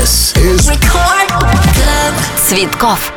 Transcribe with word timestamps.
This 0.00 0.32
is 0.38 0.70
Record 0.70 1.28
Club. 1.28 2.14
Цветков. 2.46 3.12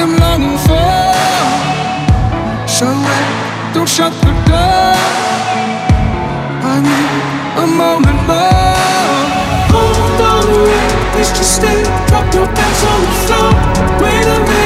I'm 0.00 0.16
longing 0.16 0.58
for. 0.66 1.12
Somewhere, 2.66 3.28
don't 3.74 3.88
shut 3.88 4.12
the 4.22 4.32
door. 4.48 4.96
I 6.64 6.74
need 6.88 7.12
a 7.62 7.66
moment 7.66 8.20
more. 8.26 9.26
Hold 9.74 10.20
on, 10.32 10.46
wait, 10.64 11.20
it's 11.20 11.30
just 11.30 11.56
stay. 11.56 11.82
Drop 12.08 12.26
your 12.34 12.46
bags 12.46 12.82
on 12.90 13.00
the 13.04 13.12
floor. 13.24 13.50
Wait 14.00 14.26
a 14.26 14.38
minute. 14.40 14.61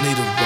I 0.00 0.08
need 0.08 0.16
them. 0.16 0.39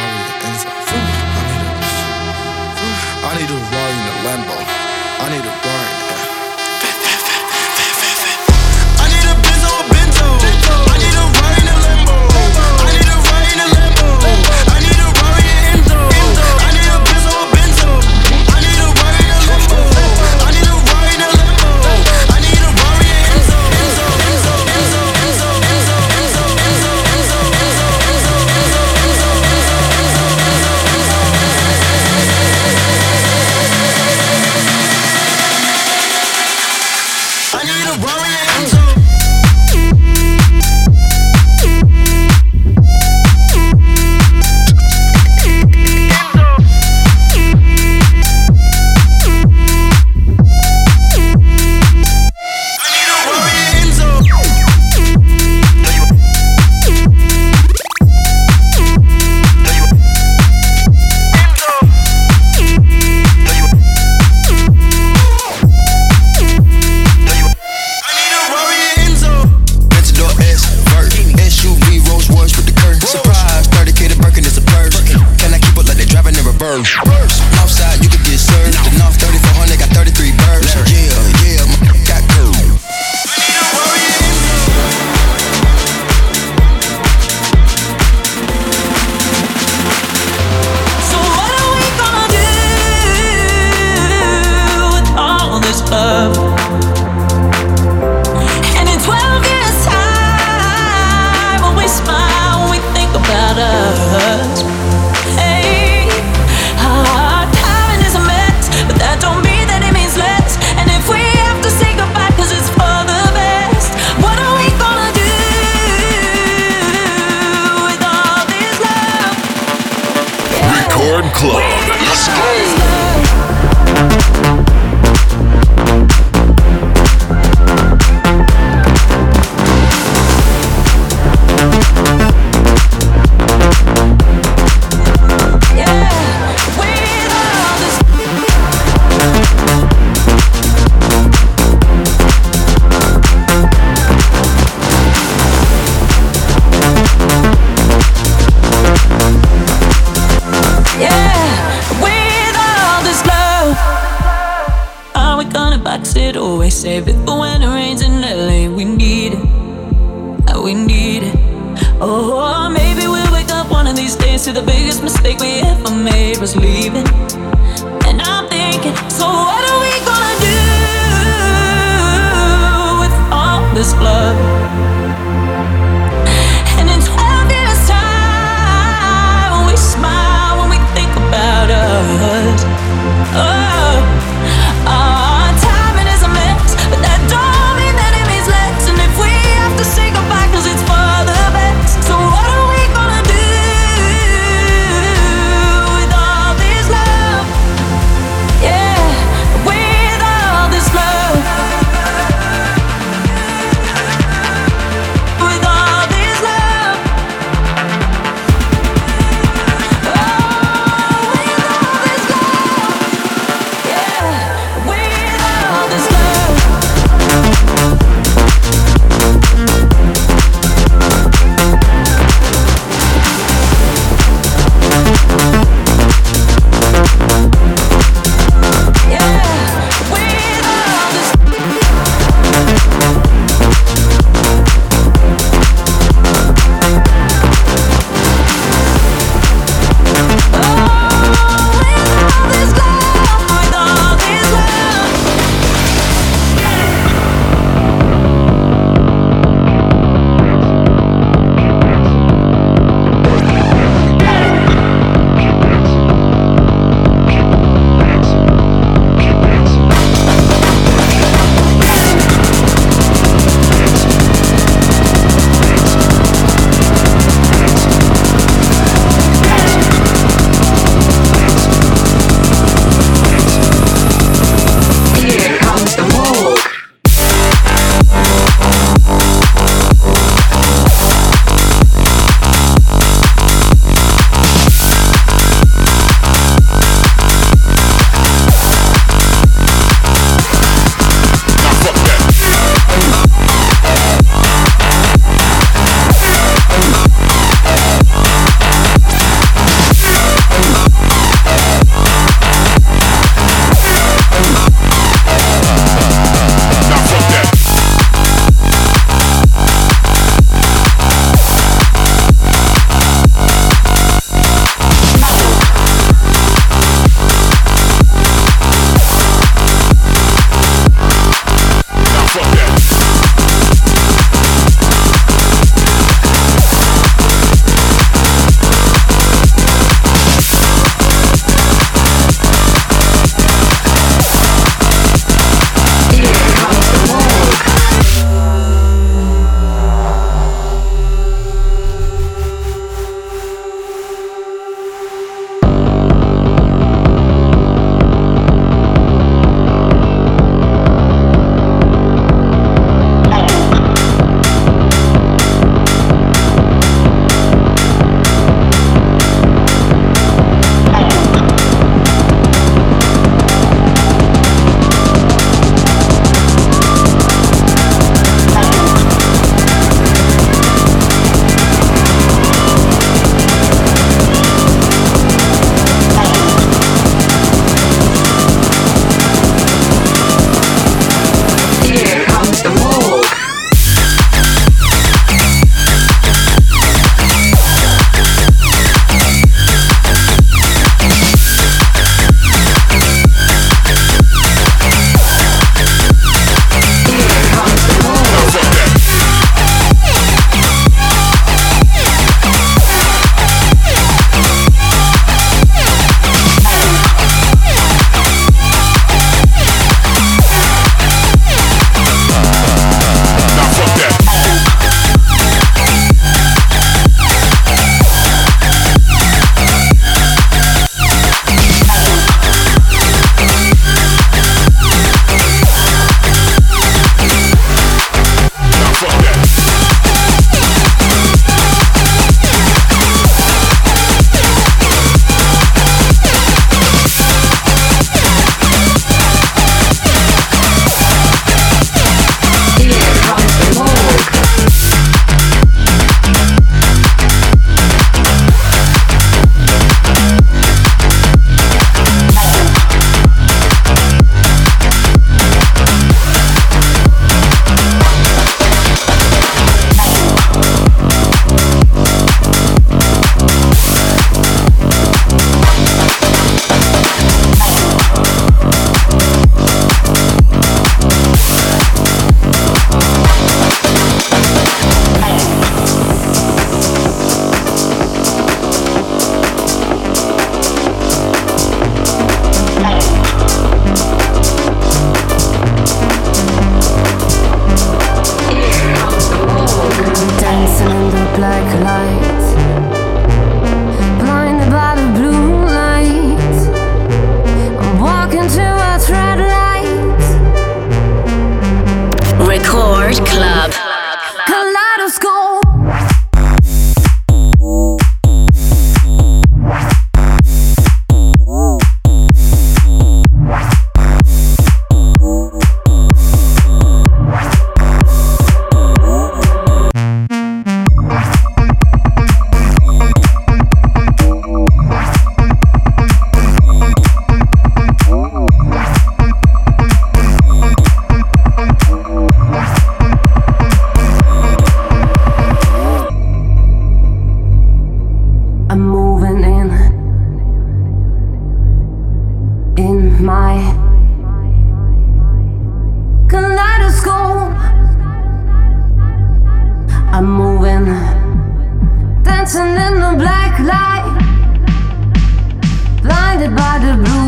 by 556.51 556.79
the 556.79 556.95
blue 557.03 557.24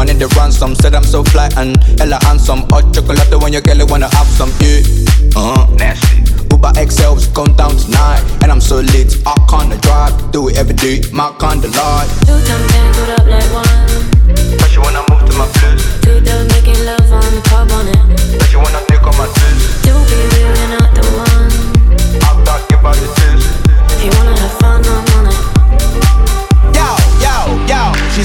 I 0.00 0.04
need 0.04 0.18
the 0.18 0.28
ransom. 0.38 0.74
Said 0.74 0.94
I'm 0.94 1.04
so 1.04 1.24
fly 1.24 1.48
and 1.56 1.76
hella 1.98 2.18
handsome. 2.22 2.68
Hot 2.70 2.94
chocolate 2.94 3.34
when 3.42 3.52
your 3.52 3.62
girl 3.62 3.86
wanna 3.86 4.08
have 4.14 4.26
some. 4.26 4.50
Yeah, 4.60 4.82
uh 5.34 5.66
huh. 5.66 5.74
Nasty. 5.74 6.22
Uber 6.50 6.72
XLs 6.78 7.32
come 7.34 7.52
down 7.56 7.76
tonight, 7.76 8.22
and 8.42 8.50
I'm 8.52 8.60
so 8.60 8.80
lit. 8.80 9.16
I 9.26 9.34
can't 9.50 9.74
drive. 9.82 10.14
Do 10.32 10.48
it 10.48 10.56
every 10.56 10.74
day. 10.74 11.02
My 11.12 11.34
kind 11.38 11.64
of 11.64 11.74
life. 11.74 12.10
Two 12.26 12.38
times 12.46 12.66
ten, 12.72 12.86
put 12.94 13.10
up 13.18 13.26
like 13.26 13.50
one. 13.52 13.66
But 14.58 14.70
you 14.74 14.80
wanna 14.80 15.02
move 15.10 15.22
to 15.26 15.34
my 15.36 15.46
place. 15.58 15.82
Two 16.02 16.20
times 16.22 16.46
making 16.54 16.78
love 16.86 17.10
on 17.10 17.26
the 17.34 17.42
top 17.50 17.70
on 17.72 17.88
it. 17.88 18.38
But 18.38 18.52
you 18.52 18.58
wanna 18.58 18.82
take 18.86 19.02
on 19.02 19.16
my 19.18 19.26
dress. 19.26 19.87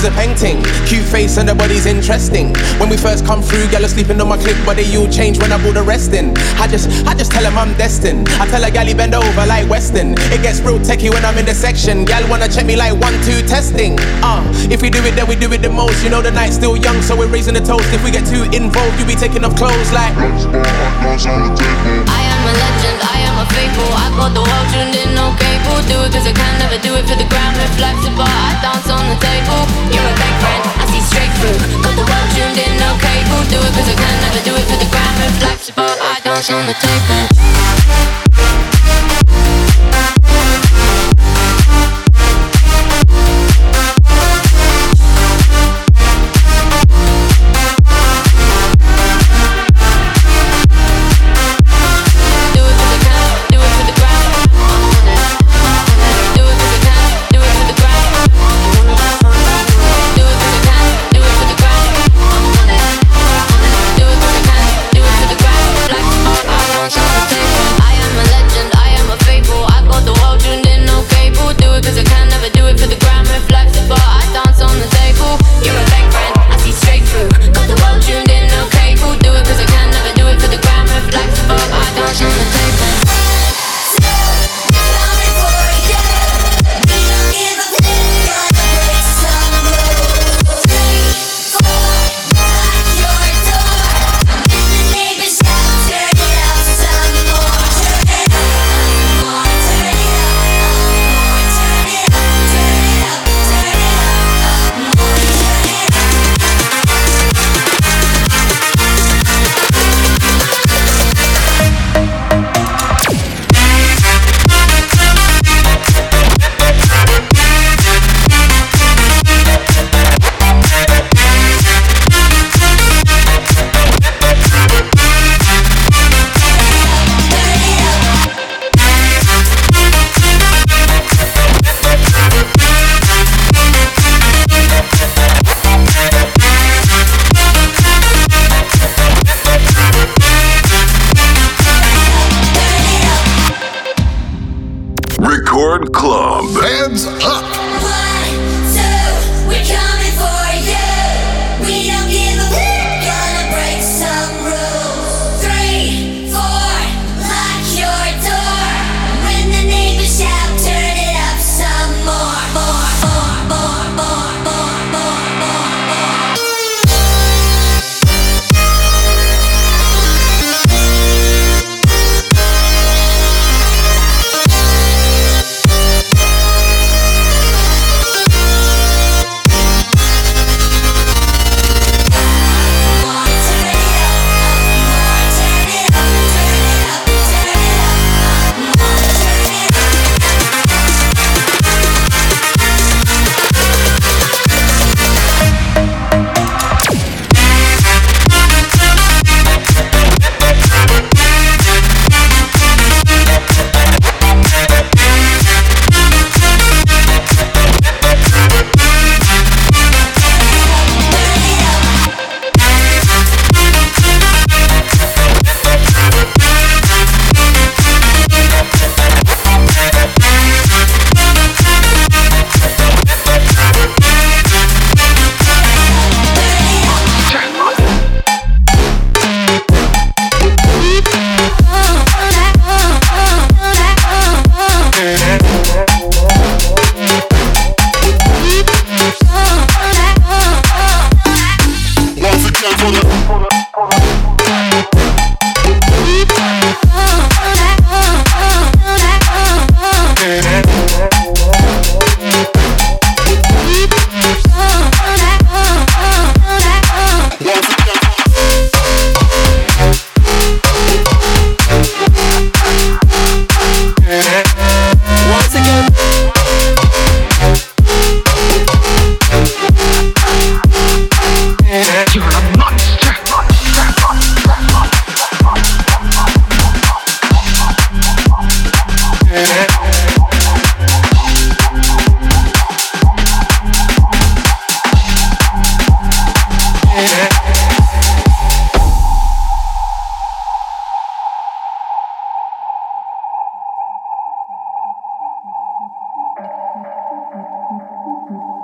she's 0.03 0.11
a 0.11 0.15
painting. 0.15 0.61
Cute 0.85 1.05
face 1.05 1.37
and 1.37 1.47
her 1.47 1.55
body's 1.55 1.85
interesting. 1.85 2.53
When 2.79 2.89
we 2.89 2.97
first 2.97 3.25
come 3.25 3.41
through, 3.41 3.67
gal 3.69 3.87
sleeping 3.87 4.19
on 4.19 4.27
my 4.27 4.37
clip, 4.37 4.57
but 4.65 4.75
they 4.75 4.97
all 4.97 5.07
change 5.07 5.39
when 5.39 5.51
I 5.51 5.61
pull 5.61 5.73
the 5.73 5.83
rest 5.83 6.13
in. 6.13 6.35
I 6.59 6.67
just, 6.67 6.89
I 7.07 7.13
just 7.13 7.31
tell 7.31 7.43
them 7.43 7.57
I'm 7.57 7.73
destined. 7.77 8.27
I 8.39 8.47
tell 8.47 8.63
her 8.63 8.71
galley 8.71 8.93
bend 8.93 9.15
over 9.15 9.45
like 9.45 9.69
Weston. 9.69 10.15
It 10.33 10.41
gets 10.41 10.59
real 10.61 10.79
techie 10.79 11.09
when 11.09 11.23
I'm 11.23 11.37
in 11.37 11.45
the 11.45 11.53
section. 11.53 12.05
Gal 12.05 12.27
wanna 12.29 12.49
check 12.49 12.65
me 12.65 12.75
like 12.75 12.93
one, 12.99 13.13
two 13.23 13.41
testing. 13.47 13.97
Uh, 14.23 14.43
if 14.69 14.81
we 14.81 14.89
do 14.89 14.99
it, 15.05 15.15
then 15.15 15.27
we 15.27 15.35
do 15.35 15.51
it 15.53 15.61
the 15.61 15.69
most. 15.69 16.03
You 16.03 16.09
know 16.09 16.21
the 16.21 16.31
night's 16.31 16.55
still 16.55 16.75
young, 16.75 17.01
so 17.01 17.15
we're 17.15 17.31
raising 17.31 17.53
the 17.53 17.61
toast. 17.61 17.87
If 17.93 18.03
we 18.03 18.11
get 18.11 18.25
too 18.27 18.43
involved, 18.51 18.99
you 18.99 19.05
be 19.05 19.15
taking 19.15 19.43
off 19.45 19.55
clothes 19.55 19.91
like. 19.93 20.13
I 20.17 20.27
am 22.27 22.41
a 22.43 22.53
legend, 22.53 22.99
I 22.99 23.17
am 23.29 23.35
a 23.39 23.45
faithful. 23.55 23.91
I 23.93 24.07
got 24.17 24.33
the 24.33 24.43
world 24.43 24.67
tuned 24.73 24.95
in, 24.95 25.15
no 25.15 25.31
cable. 25.39 25.79
Do 25.87 26.03
it 26.03 26.11
cause 26.11 26.27
I 26.27 26.33
can 26.33 26.59
never 26.59 26.77
do 26.81 26.95
it 26.95 27.05
for 27.07 27.15
the 27.15 27.27
ground 27.29 27.55
If 27.55 28.19
I 28.19 28.59
dance 28.61 28.89
on 28.89 29.07
the 29.07 29.15
table. 29.19 29.72
You're 29.93 30.09
a 30.09 30.15
bad 30.17 30.35
friend, 30.41 30.63
I 30.81 30.85
see 30.89 31.03
straight 31.05 31.29
through. 31.37 31.53
Got 31.85 31.93
the 31.93 32.05
world 32.09 32.29
tuned 32.33 32.57
in, 32.57 32.73
okay, 32.97 33.21
Who 33.29 33.37
do 33.45 33.61
it 33.61 33.71
cause 33.77 33.87
I 33.87 33.95
can 33.95 34.15
never 34.25 34.41
do 34.41 34.53
it 34.57 34.65
for 34.65 34.77
the 34.81 34.89
grind. 34.89 35.13
If 35.21 35.69
above, 35.69 35.97
I 36.01 36.19
dance 36.25 36.49
on 36.49 36.65
the 36.65 36.73
table. 36.73 37.23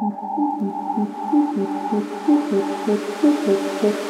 Thank 0.09 0.57
you. 3.83 4.08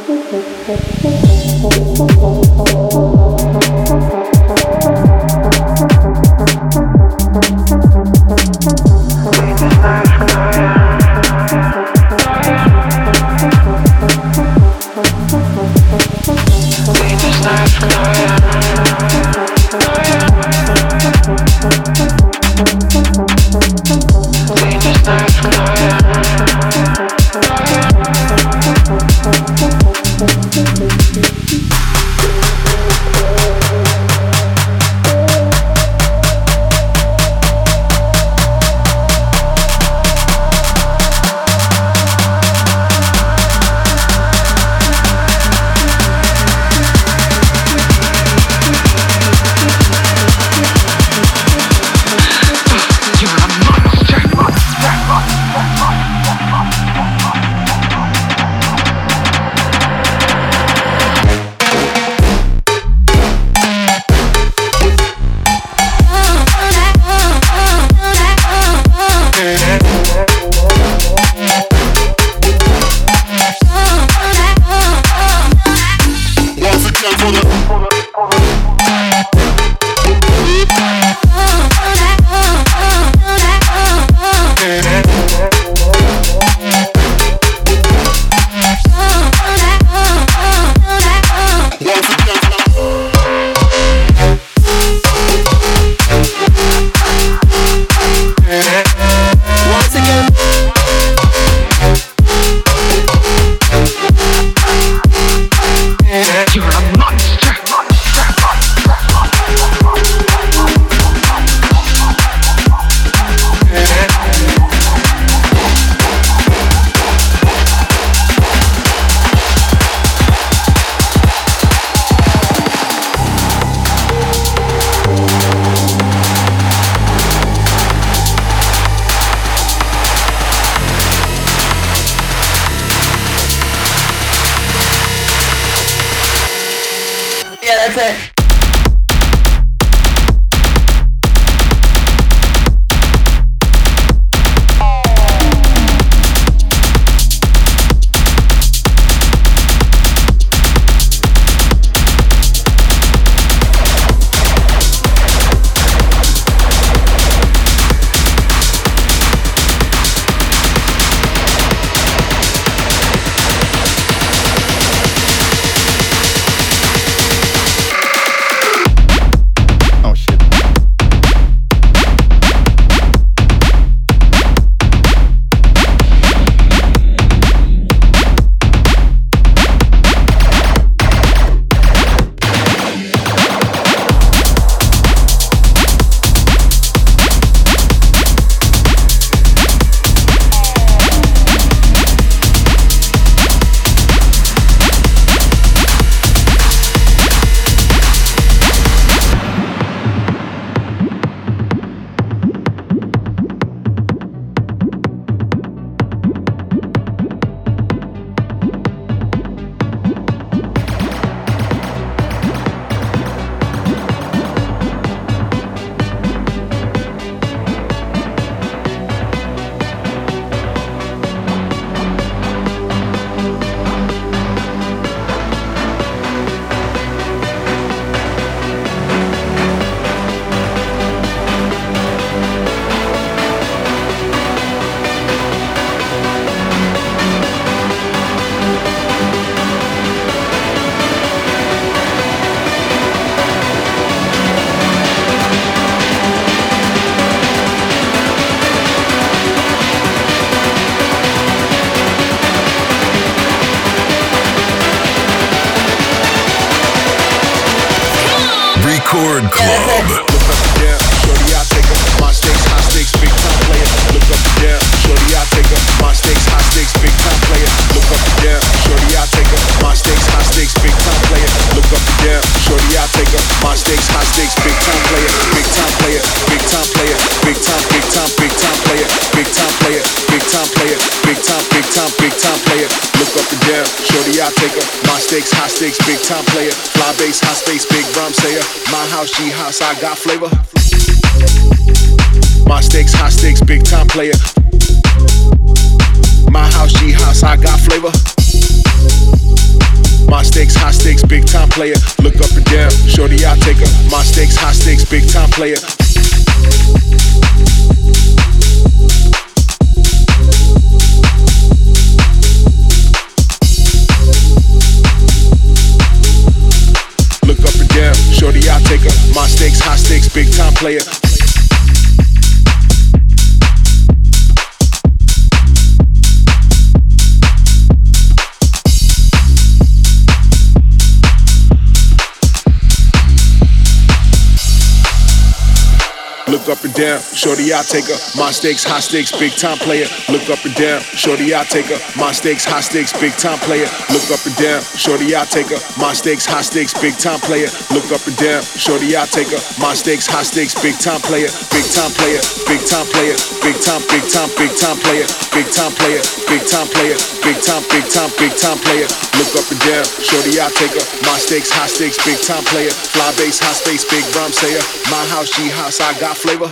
Look 336.69 336.77
up 336.77 336.85
and 336.85 336.93
down, 336.93 337.19
shorty, 337.33 337.73
I 337.73 337.81
take 337.81 338.05
her. 338.05 338.19
My 338.37 338.53
stakes, 338.53 338.85
high 338.85 339.01
stakes, 339.01 339.33
big 339.33 339.57
time 339.57 339.81
player. 339.81 340.05
Look 340.29 340.53
up 340.53 340.61
and 340.61 340.75
down, 340.77 341.01
shorty, 341.17 341.49
I 341.49 341.65
take 341.65 341.89
her. 341.89 341.97
My 342.13 342.29
stakes, 342.29 342.61
high 342.61 342.85
stakes, 342.85 343.09
big 343.09 343.33
time 343.41 343.57
player. 343.65 343.89
Look 344.13 344.29
up 344.29 344.37
and 344.45 344.53
down, 344.53 344.77
shorty, 344.93 345.33
I 345.33 345.49
take 345.49 345.73
her. 345.73 345.81
My 345.97 346.13
stakes, 346.13 346.45
high 346.45 346.61
stakes, 346.61 346.93
big 346.93 347.17
time 347.17 347.41
player. 347.41 347.73
Look 347.89 348.13
up 348.13 348.21
and 348.21 348.37
down, 348.37 348.61
shorty, 348.61 349.17
I 349.17 349.25
take 349.25 349.49
her. 349.49 349.57
My 349.81 349.97
stakes, 349.97 350.29
high 350.29 350.45
stakes, 350.45 350.77
big 350.77 350.93
time 351.01 351.17
player. 351.25 351.49
Big 351.73 351.89
time 351.89 352.13
player, 352.13 352.37
big 352.69 352.85
time 352.85 353.09
player, 353.17 353.33
big 353.65 353.77
time, 353.81 354.05
big 354.05 354.21
time, 354.29 354.49
big 354.53 354.69
time 354.77 354.97
player. 355.01 355.25
Big 355.49 355.65
time 355.73 355.91
player, 355.97 356.21
big 356.45 356.61
time 356.69 356.85
player, 356.93 357.17
big 357.41 357.57
time, 357.65 357.81
big 357.89 358.05
time, 358.13 358.29
big 358.37 358.53
time 358.61 358.77
player. 358.85 359.09
Look 359.41 359.57
up 359.57 359.65
and 359.73 359.81
down, 359.89 360.05
shorty, 360.21 360.61
I 360.61 360.69
take 360.77 360.93
her. 360.93 361.05
My 361.25 361.41
stakes, 361.41 361.73
high 361.73 361.89
stakes, 361.89 362.21
big 362.21 362.37
time 362.45 362.61
player. 362.69 362.93
Fly 362.93 363.33
base, 363.41 363.57
high 363.57 363.73
space, 363.73 364.05
big 364.05 364.21
rhyme 364.37 364.53
sayer. 364.53 364.85
My 365.09 365.25
house, 365.33 365.49
G 365.49 365.65
house, 365.73 365.97
I 365.97 366.13
got 366.21 366.37
flavor. 366.37 366.58
My 366.59 366.67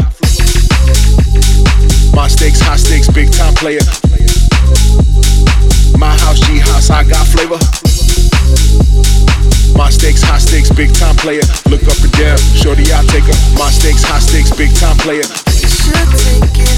stakes, 2.27 2.59
high 2.59 2.75
stakes, 2.75 3.07
big 3.07 3.31
time 3.31 3.53
player. 3.53 3.79
My 5.97 6.11
house, 6.19 6.41
G 6.41 6.59
house, 6.59 6.89
I 6.89 7.05
got 7.05 7.25
flavor. 7.25 7.57
My 9.77 9.89
stakes, 9.89 10.23
high 10.23 10.39
stakes, 10.39 10.69
big 10.71 10.93
time 10.93 11.15
player. 11.15 11.43
Look 11.69 11.83
up 11.83 12.03
and 12.03 12.11
down, 12.11 12.38
shorty, 12.38 12.91
I 12.91 13.01
take 13.07 13.23
her. 13.23 13.31
My 13.57 13.71
stakes, 13.71 14.03
high 14.03 14.19
stakes, 14.19 14.51
big 14.51 14.75
time 14.75 14.97
player. 14.97 15.23
Should 15.23 15.95
take 16.19 16.59
it 16.59 16.77